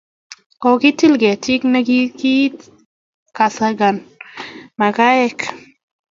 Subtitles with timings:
[0.61, 2.33] Kokitil ketit ne kinte
[3.45, 3.95] asakan
[4.79, 5.39] makaek